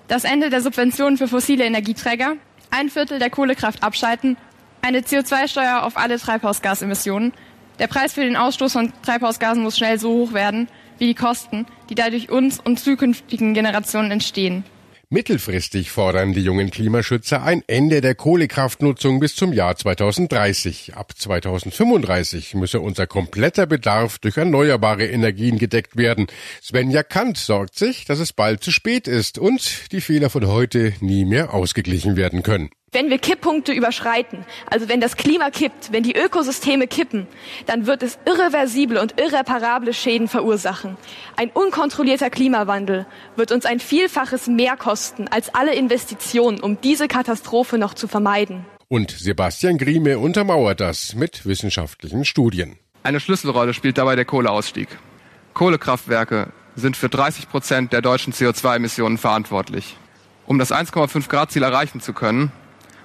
das 0.08 0.26
Ende 0.26 0.50
der 0.50 0.62
Subventionen 0.62 1.18
für 1.18 1.28
fossile 1.28 1.66
Energieträger, 1.66 2.36
ein 2.70 2.90
Viertel 2.90 3.20
der 3.20 3.30
Kohlekraft 3.30 3.84
abschalten, 3.84 4.38
eine 4.84 5.00
CO2-Steuer 5.00 5.84
auf 5.84 5.98
alle 5.98 6.20
Treibhausgasemissionen. 6.20 7.34
Der 7.80 7.88
Preis 7.88 8.14
für 8.14 8.22
den 8.22 8.36
Ausstoß 8.36 8.74
von 8.74 8.94
Treibhausgasen 9.04 9.64
muss 9.64 9.78
schnell 9.78 10.00
so 10.00 10.10
hoch 10.10 10.34
werden 10.34 10.68
wie 11.00 11.08
die 11.08 11.16
Kosten, 11.16 11.66
die 11.90 11.96
dadurch 11.96 12.30
uns 12.30 12.60
und 12.60 12.80
zukünftigen 12.80 13.54
Generationen 13.56 14.12
entstehen. 14.12 14.64
Mittelfristig 15.10 15.92
fordern 15.92 16.34
die 16.34 16.42
jungen 16.42 16.72
Klimaschützer 16.72 17.44
ein 17.44 17.64
Ende 17.68 18.02
der 18.02 18.16
Kohlekraftnutzung 18.16 19.20
bis 19.20 19.36
zum 19.36 19.54
Jahr 19.54 19.76
2030. 19.76 20.96
Ab 20.96 21.14
2035 21.16 22.56
müsse 22.56 22.80
unser 22.80 23.06
kompletter 23.06 23.68
Bedarf 23.68 24.18
durch 24.20 24.38
erneuerbare 24.38 25.06
Energien 25.06 25.60
gedeckt 25.60 25.98
werden. 25.98 26.28
Svenja 26.62 27.04
Kant 27.04 27.38
sorgt 27.38 27.76
sich, 27.76 28.06
dass 28.06 28.20
es 28.20 28.34
bald 28.34 28.64
zu 28.64 28.72
spät 28.72 29.08
ist 29.08 29.38
und 29.38 29.92
die 29.92 30.02
Fehler 30.02 30.30
von 30.30 30.48
heute 30.48 30.94
nie 31.00 31.26
mehr 31.26 31.54
ausgeglichen 31.54 32.16
werden 32.16 32.42
können. 32.42 32.70
Wenn 32.94 33.10
wir 33.10 33.18
Kipppunkte 33.18 33.74
überschreiten, 33.74 34.46
also 34.70 34.88
wenn 34.88 35.02
das 35.02 35.18
Klima 35.18 35.50
kippt, 35.50 35.92
wenn 35.92 36.04
die 36.04 36.16
Ökosysteme 36.16 36.86
kippen, 36.86 37.26
dann 37.66 37.88
wird 37.88 38.04
es 38.04 38.20
irreversible 38.26 39.02
und 39.02 39.20
irreparable 39.20 39.96
Schäden 39.96 40.28
verursachen. 40.28 40.96
Ein 41.36 41.50
unkontrollierter 41.50 42.30
Klimawandel 42.30 43.08
wird 43.36 43.52
uns 43.52 43.66
ein 43.66 43.80
Vielfaches 43.80 44.46
mehr 44.46 44.78
kosten 44.78 45.28
als 45.28 45.56
alle 45.56 45.74
Investitionen, 45.74 46.60
um 46.60 46.80
diese 46.82 47.08
Katastrophe 47.08 47.80
noch 47.80 47.96
zu 47.96 48.08
vermeiden. 48.08 48.64
Und 48.90 49.10
Sebastian 49.10 49.80
Grieme 49.80 50.20
untermauert 50.20 50.80
das 50.80 51.16
mit 51.16 51.48
wissenschaftlichen 51.48 52.26
Studien. 52.26 52.78
Eine 53.02 53.20
Schlüsselrolle 53.20 53.74
spielt 53.74 53.98
dabei 53.98 54.16
der 54.16 54.26
Kohleausstieg. 54.26 54.88
Kohlekraftwerke 55.56 56.54
sind 56.76 56.96
für 56.96 57.10
30 57.10 57.50
Prozent 57.50 57.92
der 57.92 58.04
deutschen 58.04 58.34
CO2-Emissionen 58.34 59.18
verantwortlich. 59.18 59.98
Um 60.46 60.60
das 60.60 60.72
1,5 60.72 61.28
Grad 61.28 61.52
Ziel 61.52 61.64
erreichen 61.64 62.02
zu 62.02 62.14
können, 62.14 62.52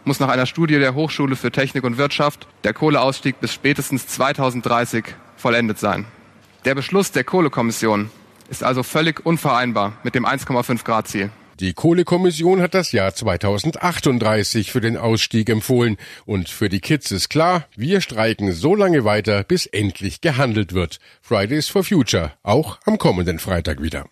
muss 0.08 0.20
nach 0.20 0.30
einer 0.30 0.46
Studie 0.46 0.78
der 0.78 0.94
Hochschule 0.94 1.36
für 1.36 1.52
Technik 1.52 1.84
und 1.84 1.98
Wirtschaft 1.98 2.48
der 2.64 2.72
Kohleausstieg 2.72 3.40
bis 3.40 3.52
spätestens 3.52 4.06
2030 4.08 5.04
vollendet 5.36 5.78
sein. 5.78 6.06
Der 6.64 6.74
Beschluss 6.74 7.12
der 7.12 7.24
Kohlekommission 7.24 8.10
ist 8.48 8.64
also 8.64 8.82
völlig 8.82 9.24
unvereinbar 9.24 9.92
mit 10.02 10.14
dem 10.14 10.24
1,5 10.24 10.82
Grad 10.82 11.08
Ziel. 11.08 11.30
Die 11.60 11.74
Kohlekommission 11.74 12.62
hat 12.62 12.72
das 12.72 12.92
Jahr 12.92 13.14
2038 13.14 14.72
für 14.72 14.80
den 14.80 14.96
Ausstieg 14.96 15.50
empfohlen. 15.50 15.96
Und 16.24 16.48
für 16.48 16.68
die 16.68 16.80
Kids 16.80 17.10
ist 17.10 17.28
klar, 17.28 17.66
wir 17.76 18.00
streiken 18.00 18.52
so 18.52 18.74
lange 18.74 19.04
weiter, 19.04 19.42
bis 19.42 19.66
endlich 19.66 20.20
gehandelt 20.20 20.72
wird. 20.72 21.00
Fridays 21.20 21.68
for 21.68 21.84
Future, 21.84 22.32
auch 22.42 22.78
am 22.86 22.96
kommenden 22.96 23.40
Freitag 23.40 23.82
wieder. 23.82 24.06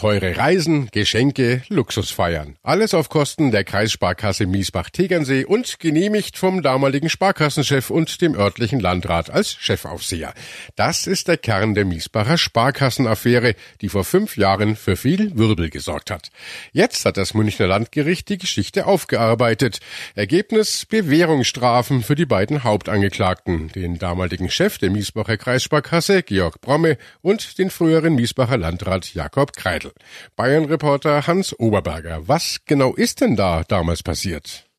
Teure 0.00 0.34
Reisen, 0.34 0.88
Geschenke, 0.92 1.60
Luxusfeiern. 1.68 2.56
Alles 2.62 2.94
auf 2.94 3.10
Kosten 3.10 3.50
der 3.50 3.64
Kreissparkasse 3.64 4.46
Miesbach-Tegernsee 4.46 5.44
und 5.44 5.78
genehmigt 5.78 6.38
vom 6.38 6.62
damaligen 6.62 7.10
Sparkassenchef 7.10 7.90
und 7.90 8.22
dem 8.22 8.34
örtlichen 8.34 8.80
Landrat 8.80 9.28
als 9.28 9.52
Chefaufseher. 9.52 10.32
Das 10.74 11.06
ist 11.06 11.28
der 11.28 11.36
Kern 11.36 11.74
der 11.74 11.84
Miesbacher 11.84 12.38
Sparkassenaffäre, 12.38 13.54
die 13.82 13.90
vor 13.90 14.04
fünf 14.04 14.38
Jahren 14.38 14.74
für 14.74 14.96
viel 14.96 15.36
Wirbel 15.36 15.68
gesorgt 15.68 16.10
hat. 16.10 16.30
Jetzt 16.72 17.04
hat 17.04 17.18
das 17.18 17.34
Münchner 17.34 17.66
Landgericht 17.66 18.30
die 18.30 18.38
Geschichte 18.38 18.86
aufgearbeitet. 18.86 19.80
Ergebnis 20.14 20.86
Bewährungsstrafen 20.86 22.02
für 22.02 22.14
die 22.14 22.24
beiden 22.24 22.64
Hauptangeklagten, 22.64 23.68
den 23.68 23.98
damaligen 23.98 24.48
Chef 24.48 24.78
der 24.78 24.88
Miesbacher 24.88 25.36
Kreissparkasse, 25.36 26.22
Georg 26.22 26.62
Bromme, 26.62 26.96
und 27.20 27.58
den 27.58 27.68
früheren 27.68 28.14
Miesbacher 28.14 28.56
Landrat 28.56 29.12
Jakob 29.12 29.52
Kreidel. 29.52 29.89
Bayern-Reporter 30.36 31.26
Hans 31.26 31.58
Oberberger. 31.58 32.28
Was 32.28 32.58
genau 32.66 32.94
ist 32.94 33.20
denn 33.20 33.36
da 33.36 33.62
damals 33.66 34.02
passiert? 34.02 34.70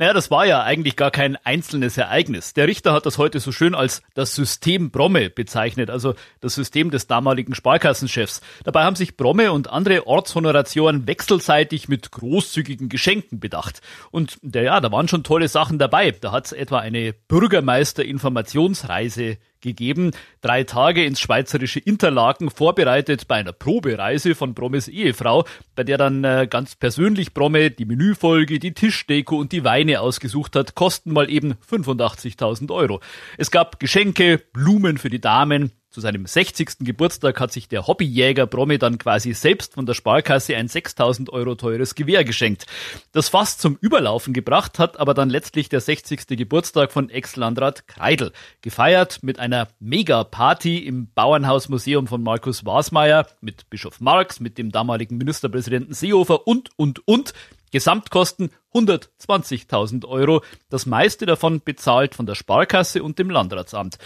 Naja, 0.00 0.12
das 0.12 0.30
war 0.30 0.46
ja 0.46 0.62
eigentlich 0.62 0.94
gar 0.94 1.10
kein 1.10 1.36
einzelnes 1.44 1.98
Ereignis. 1.98 2.54
Der 2.54 2.68
Richter 2.68 2.92
hat 2.92 3.04
das 3.04 3.18
heute 3.18 3.40
so 3.40 3.50
schön 3.50 3.74
als 3.74 4.00
das 4.14 4.32
System 4.32 4.92
Bromme 4.92 5.28
bezeichnet, 5.28 5.90
also 5.90 6.14
das 6.40 6.54
System 6.54 6.92
des 6.92 7.08
damaligen 7.08 7.52
Sparkassenchefs. 7.52 8.40
Dabei 8.62 8.84
haben 8.84 8.94
sich 8.94 9.16
Bromme 9.16 9.50
und 9.50 9.70
andere 9.70 10.06
Ortshonoratioren 10.06 11.08
wechselseitig 11.08 11.88
mit 11.88 12.12
großzügigen 12.12 12.88
Geschenken 12.88 13.40
bedacht. 13.40 13.80
Und 14.12 14.38
ja, 14.42 14.80
da 14.80 14.92
waren 14.92 15.08
schon 15.08 15.24
tolle 15.24 15.48
Sachen 15.48 15.80
dabei. 15.80 16.12
Da 16.12 16.30
hat 16.30 16.46
es 16.46 16.52
etwa 16.52 16.78
eine 16.78 17.12
Bürgermeister-Informationsreise 17.12 19.38
gegeben. 19.60 20.12
Drei 20.40 20.64
Tage 20.64 21.04
ins 21.04 21.20
schweizerische 21.20 21.80
Interlaken, 21.80 22.50
vorbereitet 22.50 23.28
bei 23.28 23.36
einer 23.36 23.52
Probereise 23.52 24.34
von 24.34 24.54
Brommes 24.54 24.88
Ehefrau, 24.88 25.44
bei 25.74 25.84
der 25.84 25.98
dann 25.98 26.24
äh, 26.24 26.46
ganz 26.48 26.74
persönlich 26.74 27.34
Bromme 27.34 27.70
die 27.70 27.84
Menüfolge, 27.84 28.58
die 28.58 28.74
Tischdeko 28.74 29.36
und 29.36 29.52
die 29.52 29.64
Weine 29.64 30.00
ausgesucht 30.00 30.56
hat, 30.56 30.74
kosten 30.74 31.12
mal 31.12 31.30
eben 31.30 31.54
85.000 31.70 32.72
Euro. 32.72 33.00
Es 33.36 33.50
gab 33.50 33.80
Geschenke, 33.80 34.38
Blumen 34.52 34.98
für 34.98 35.10
die 35.10 35.20
Damen, 35.20 35.72
zu 35.90 36.00
seinem 36.00 36.26
60. 36.26 36.78
Geburtstag 36.80 37.40
hat 37.40 37.52
sich 37.52 37.68
der 37.68 37.86
Hobbyjäger 37.86 38.46
Bromme 38.46 38.78
dann 38.78 38.98
quasi 38.98 39.32
selbst 39.32 39.74
von 39.74 39.86
der 39.86 39.94
Sparkasse 39.94 40.56
ein 40.56 40.68
6000 40.68 41.30
Euro 41.30 41.54
teures 41.54 41.94
Gewehr 41.94 42.24
geschenkt. 42.24 42.66
Das 43.12 43.28
fast 43.28 43.60
zum 43.60 43.78
Überlaufen 43.80 44.34
gebracht 44.34 44.78
hat 44.78 45.00
aber 45.00 45.14
dann 45.14 45.30
letztlich 45.30 45.68
der 45.68 45.80
60. 45.80 46.26
Geburtstag 46.26 46.92
von 46.92 47.08
Ex-Landrat 47.08 47.88
Kreidel. 47.88 48.32
Gefeiert 48.60 49.22
mit 49.22 49.38
einer 49.38 49.68
Mega-Party 49.80 50.78
im 50.78 51.10
Bauernhausmuseum 51.14 52.06
von 52.06 52.22
Markus 52.22 52.66
Wasmeier, 52.66 53.26
mit 53.40 53.70
Bischof 53.70 54.00
Marx, 54.00 54.40
mit 54.40 54.58
dem 54.58 54.70
damaligen 54.70 55.16
Ministerpräsidenten 55.16 55.94
Seehofer 55.94 56.46
und, 56.46 56.70
und, 56.76 57.06
und. 57.06 57.32
Gesamtkosten 57.70 58.50
120.000 58.72 60.06
Euro, 60.06 60.42
das 60.70 60.86
meiste 60.86 61.26
davon 61.26 61.60
bezahlt 61.60 62.14
von 62.14 62.24
der 62.24 62.34
Sparkasse 62.34 63.02
und 63.02 63.18
dem 63.18 63.30
Landratsamt. 63.30 63.98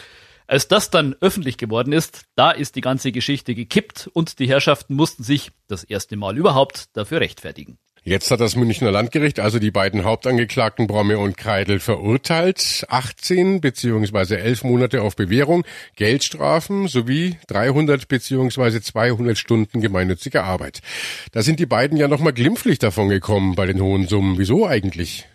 Als 0.47 0.69
das 0.69 0.91
dann 0.91 1.15
öffentlich 1.21 1.57
geworden 1.57 1.93
ist, 1.93 2.25
da 2.35 2.51
ist 2.51 2.77
die 2.77 2.81
ganze 2.81 3.13
Geschichte 3.13 3.55
gekippt 3.55 4.11
und 4.13 4.39
die 4.39 4.49
Herrschaften 4.49 4.95
mussten 4.95 5.23
sich 5.23 5.51
das 5.69 5.85
erste 5.85 6.17
Mal 6.17 6.37
überhaupt 6.37 6.97
dafür 6.97 7.21
rechtfertigen. 7.21 7.79
Jetzt 8.05 8.33
hat 8.33 8.41
das 8.41 8.57
Münchner 8.57 8.91
Landgericht 8.91 9.39
also 9.39 9.61
die 9.61 9.71
beiden 9.71 10.03
Hauptangeklagten 10.03 10.89
Bromme 10.89 11.19
und 11.19 11.37
Kreidel 11.37 11.79
verurteilt. 11.79 12.85
18 12.89 13.61
bzw. 13.61 14.35
11 14.35 14.65
Monate 14.65 15.03
auf 15.03 15.15
Bewährung, 15.15 15.65
Geldstrafen 15.95 16.89
sowie 16.89 17.39
300 17.47 18.09
bzw. 18.09 18.81
200 18.81 19.39
Stunden 19.39 19.81
gemeinnützige 19.81 20.43
Arbeit. 20.43 20.81
Da 21.31 21.43
sind 21.43 21.61
die 21.61 21.67
beiden 21.67 21.97
ja 21.97 22.09
nochmal 22.09 22.33
glimpflich 22.33 22.81
davon 22.81 23.09
gekommen 23.09 23.55
bei 23.55 23.67
den 23.67 23.81
hohen 23.81 24.09
Summen. 24.09 24.37
Wieso 24.37 24.67
eigentlich? 24.67 25.29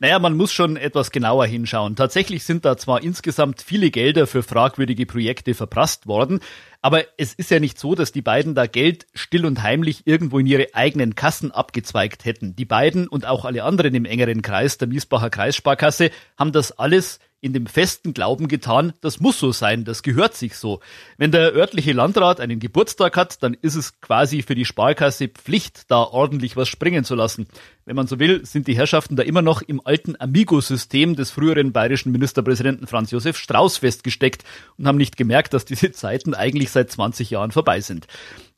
Naja, 0.00 0.18
man 0.18 0.36
muss 0.36 0.52
schon 0.52 0.76
etwas 0.76 1.10
genauer 1.10 1.46
hinschauen. 1.46 1.96
Tatsächlich 1.96 2.44
sind 2.44 2.64
da 2.64 2.76
zwar 2.76 3.02
insgesamt 3.02 3.62
viele 3.62 3.90
Gelder 3.90 4.26
für 4.26 4.42
fragwürdige 4.42 5.06
Projekte 5.06 5.54
verprasst 5.54 6.06
worden, 6.06 6.40
aber 6.80 7.04
es 7.16 7.32
ist 7.32 7.50
ja 7.50 7.60
nicht 7.60 7.78
so, 7.78 7.94
dass 7.94 8.10
die 8.10 8.22
beiden 8.22 8.54
da 8.54 8.66
Geld 8.66 9.06
still 9.14 9.46
und 9.46 9.62
heimlich 9.62 10.06
irgendwo 10.06 10.38
in 10.38 10.46
ihre 10.46 10.74
eigenen 10.74 11.14
Kassen 11.14 11.52
abgezweigt 11.52 12.24
hätten. 12.24 12.56
Die 12.56 12.64
beiden 12.64 13.06
und 13.06 13.26
auch 13.26 13.44
alle 13.44 13.62
anderen 13.62 13.94
im 13.94 14.04
engeren 14.04 14.42
Kreis 14.42 14.78
der 14.78 14.88
Miesbacher 14.88 15.30
Kreissparkasse 15.30 16.10
haben 16.36 16.52
das 16.52 16.72
alles 16.72 17.20
in 17.42 17.52
dem 17.52 17.66
festen 17.66 18.14
Glauben 18.14 18.46
getan, 18.46 18.92
das 19.00 19.18
muss 19.18 19.38
so 19.38 19.50
sein, 19.50 19.84
das 19.84 20.04
gehört 20.04 20.34
sich 20.34 20.56
so. 20.56 20.80
Wenn 21.18 21.32
der 21.32 21.52
örtliche 21.52 21.92
Landrat 21.92 22.40
einen 22.40 22.60
Geburtstag 22.60 23.16
hat, 23.16 23.42
dann 23.42 23.54
ist 23.54 23.74
es 23.74 24.00
quasi 24.00 24.42
für 24.42 24.54
die 24.54 24.64
Sparkasse 24.64 25.28
Pflicht, 25.28 25.90
da 25.90 26.04
ordentlich 26.04 26.56
was 26.56 26.68
springen 26.68 27.04
zu 27.04 27.16
lassen. 27.16 27.48
Wenn 27.84 27.96
man 27.96 28.06
so 28.06 28.20
will, 28.20 28.46
sind 28.46 28.68
die 28.68 28.76
Herrschaften 28.76 29.16
da 29.16 29.24
immer 29.24 29.42
noch 29.42 29.60
im 29.60 29.80
alten 29.84 30.14
Amigo-System 30.18 31.16
des 31.16 31.32
früheren 31.32 31.72
bayerischen 31.72 32.12
Ministerpräsidenten 32.12 32.86
Franz 32.86 33.10
Josef 33.10 33.36
Strauß 33.36 33.78
festgesteckt 33.78 34.44
und 34.78 34.86
haben 34.86 34.98
nicht 34.98 35.16
gemerkt, 35.16 35.52
dass 35.52 35.64
diese 35.64 35.90
Zeiten 35.90 36.34
eigentlich 36.34 36.70
seit 36.70 36.92
20 36.92 37.30
Jahren 37.30 37.50
vorbei 37.50 37.80
sind. 37.80 38.06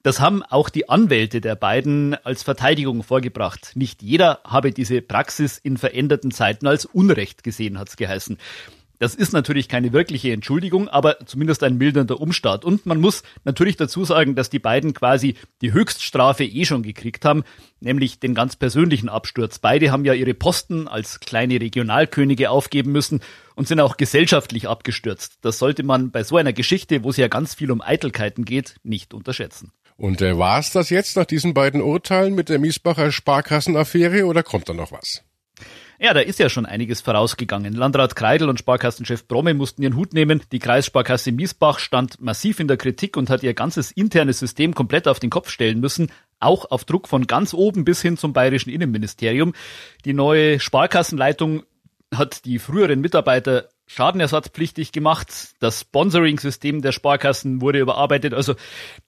Das 0.02 0.20
haben 0.20 0.42
auch 0.42 0.68
die 0.68 0.90
Anwälte 0.90 1.40
der 1.40 1.56
beiden 1.56 2.14
als 2.24 2.42
Verteidigung 2.42 3.02
vorgebracht. 3.02 3.72
Nicht 3.74 4.02
jeder 4.02 4.40
habe 4.44 4.72
diese 4.72 5.00
Praxis 5.00 5.56
in 5.56 5.78
veränderten 5.78 6.30
Zeiten 6.30 6.66
als 6.66 6.84
Unrecht 6.84 7.42
gesehen, 7.42 7.78
hat's 7.78 7.96
geheißen. 7.96 8.36
Das 8.98 9.14
ist 9.14 9.32
natürlich 9.32 9.68
keine 9.68 9.92
wirkliche 9.92 10.32
Entschuldigung, 10.32 10.88
aber 10.88 11.18
zumindest 11.26 11.62
ein 11.62 11.76
mildernder 11.76 12.20
Umstart. 12.20 12.64
Und 12.64 12.86
man 12.86 13.00
muss 13.00 13.22
natürlich 13.44 13.76
dazu 13.76 14.04
sagen, 14.04 14.34
dass 14.34 14.50
die 14.50 14.58
beiden 14.58 14.94
quasi 14.94 15.34
die 15.62 15.72
Höchststrafe 15.72 16.44
eh 16.44 16.64
schon 16.64 16.82
gekriegt 16.82 17.24
haben, 17.24 17.44
nämlich 17.80 18.20
den 18.20 18.34
ganz 18.34 18.56
persönlichen 18.56 19.08
Absturz. 19.08 19.58
Beide 19.58 19.90
haben 19.90 20.04
ja 20.04 20.14
ihre 20.14 20.34
Posten 20.34 20.88
als 20.88 21.20
kleine 21.20 21.60
Regionalkönige 21.60 22.50
aufgeben 22.50 22.92
müssen 22.92 23.20
und 23.56 23.68
sind 23.68 23.80
auch 23.80 23.96
gesellschaftlich 23.96 24.68
abgestürzt. 24.68 25.38
Das 25.42 25.58
sollte 25.58 25.82
man 25.82 26.10
bei 26.10 26.22
so 26.22 26.36
einer 26.36 26.52
Geschichte, 26.52 27.02
wo 27.04 27.10
es 27.10 27.16
ja 27.16 27.28
ganz 27.28 27.54
viel 27.54 27.70
um 27.70 27.80
Eitelkeiten 27.80 28.44
geht, 28.44 28.76
nicht 28.82 29.14
unterschätzen. 29.14 29.72
Und 29.96 30.22
äh, 30.22 30.38
war 30.38 30.58
es 30.58 30.72
das 30.72 30.90
jetzt 30.90 31.16
nach 31.16 31.24
diesen 31.24 31.54
beiden 31.54 31.80
Urteilen 31.80 32.34
mit 32.34 32.48
der 32.48 32.58
Miesbacher 32.58 33.12
Sparkassenaffäre 33.12 34.26
oder 34.26 34.42
kommt 34.42 34.68
da 34.68 34.72
noch 34.72 34.90
was? 34.90 35.22
Ja, 36.00 36.12
da 36.12 36.20
ist 36.20 36.40
ja 36.40 36.48
schon 36.48 36.66
einiges 36.66 37.00
vorausgegangen. 37.00 37.72
Landrat 37.72 38.16
Kreidel 38.16 38.48
und 38.48 38.58
Sparkassenchef 38.58 39.28
Bromme 39.28 39.54
mussten 39.54 39.82
ihren 39.82 39.96
Hut 39.96 40.12
nehmen. 40.12 40.42
Die 40.50 40.58
Kreissparkasse 40.58 41.30
Miesbach 41.30 41.78
stand 41.78 42.20
massiv 42.20 42.58
in 42.58 42.66
der 42.66 42.76
Kritik 42.76 43.16
und 43.16 43.30
hat 43.30 43.42
ihr 43.42 43.54
ganzes 43.54 43.92
internes 43.92 44.40
System 44.40 44.74
komplett 44.74 45.06
auf 45.06 45.20
den 45.20 45.30
Kopf 45.30 45.50
stellen 45.50 45.80
müssen. 45.80 46.10
Auch 46.40 46.70
auf 46.70 46.84
Druck 46.84 47.06
von 47.06 47.26
ganz 47.26 47.54
oben 47.54 47.84
bis 47.84 48.02
hin 48.02 48.16
zum 48.16 48.32
bayerischen 48.32 48.70
Innenministerium. 48.70 49.54
Die 50.04 50.14
neue 50.14 50.58
Sparkassenleitung 50.58 51.62
hat 52.12 52.44
die 52.44 52.58
früheren 52.58 53.00
Mitarbeiter 53.00 53.68
schadenersatzpflichtig 53.86 54.92
gemacht. 54.92 55.54
Das 55.60 55.80
Sponsoring-System 55.80 56.82
der 56.82 56.92
Sparkassen 56.92 57.60
wurde 57.60 57.80
überarbeitet. 57.80 58.34
Also 58.34 58.54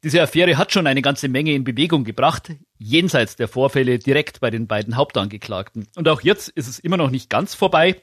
diese 0.03 0.23
Affäre 0.23 0.59
hat 0.59 0.73
schon 0.73 0.87
eine 0.87 1.03
ganze 1.03 1.29
Menge 1.29 1.53
in 1.53 1.65
Bewegung 1.65 2.05
gebracht, 2.05 2.53
jenseits 2.79 3.37
der 3.37 3.49
Vorfälle 3.49 3.99
direkt 3.99 4.41
bei 4.41 4.51
den 4.51 4.67
beiden 4.67 4.97
Hauptangeklagten. 4.97 5.89
Und 5.97 6.09
auch 6.09 6.21
jetzt 6.21 6.49
ist 6.51 6.69
es 6.69 6.79
immer 6.79 6.97
noch 6.97 7.11
nicht 7.11 7.31
ganz 7.31 7.55
vorbei. 7.55 8.03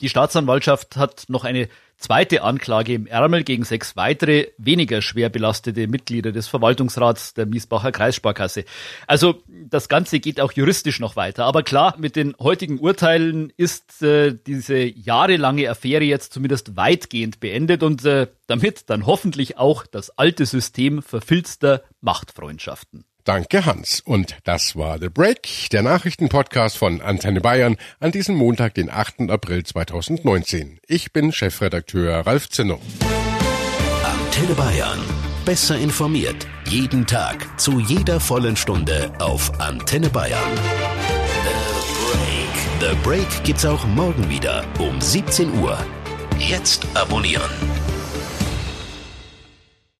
Die 0.00 0.08
Staatsanwaltschaft 0.08 0.96
hat 0.96 1.24
noch 1.28 1.44
eine 1.44 1.68
zweite 1.98 2.42
Anklage 2.42 2.94
im 2.94 3.06
Ärmel 3.06 3.42
gegen 3.42 3.64
sechs 3.64 3.96
weitere, 3.96 4.48
weniger 4.56 5.02
schwer 5.02 5.28
belastete 5.28 5.88
Mitglieder 5.88 6.30
des 6.30 6.46
Verwaltungsrats 6.46 7.34
der 7.34 7.46
Miesbacher 7.46 7.90
Kreissparkasse. 7.90 8.64
Also 9.06 9.42
das 9.48 9.88
Ganze 9.88 10.20
geht 10.20 10.40
auch 10.40 10.52
juristisch 10.52 11.00
noch 11.00 11.16
weiter. 11.16 11.44
Aber 11.44 11.62
klar, 11.64 11.96
mit 11.98 12.14
den 12.14 12.36
heutigen 12.38 12.78
Urteilen 12.78 13.52
ist 13.56 14.02
äh, 14.02 14.34
diese 14.46 14.78
jahrelange 14.78 15.68
Affäre 15.68 16.04
jetzt 16.04 16.32
zumindest 16.32 16.76
weitgehend 16.76 17.40
beendet 17.40 17.82
und 17.82 18.04
äh, 18.04 18.28
damit 18.46 18.88
dann 18.88 19.04
hoffentlich 19.04 19.58
auch 19.58 19.84
das 19.84 20.10
alte 20.16 20.46
System 20.46 21.02
verfilzter 21.02 21.82
Machtfreundschaften. 22.00 23.04
Danke, 23.28 23.66
Hans. 23.66 24.00
Und 24.00 24.38
das 24.44 24.74
war 24.74 24.98
The 24.98 25.10
Break, 25.10 25.68
der 25.70 25.82
Nachrichtenpodcast 25.82 26.78
von 26.78 27.02
Antenne 27.02 27.42
Bayern 27.42 27.76
an 28.00 28.10
diesem 28.10 28.34
Montag, 28.34 28.72
den 28.72 28.88
8. 28.88 29.28
April 29.28 29.64
2019. 29.64 30.80
Ich 30.86 31.12
bin 31.12 31.30
Chefredakteur 31.30 32.26
Ralf 32.26 32.48
Zinno. 32.48 32.80
Antenne 34.02 34.54
Bayern. 34.54 34.98
Besser 35.44 35.76
informiert. 35.76 36.46
Jeden 36.68 37.06
Tag. 37.06 37.46
Zu 37.60 37.80
jeder 37.80 38.18
vollen 38.18 38.56
Stunde 38.56 39.12
auf 39.18 39.60
Antenne 39.60 40.08
Bayern. 40.08 40.56
The 42.80 42.80
Break. 42.80 42.94
The 42.96 42.96
Break 43.02 43.44
gibt's 43.44 43.66
auch 43.66 43.84
morgen 43.88 44.30
wieder 44.30 44.64
um 44.78 44.98
17 45.02 45.52
Uhr. 45.60 45.76
Jetzt 46.38 46.86
abonnieren. 46.94 47.50